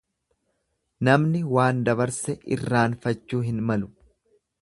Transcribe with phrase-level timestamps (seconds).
[1.09, 3.93] Namni waan dabarse irraanfachuu hin malu.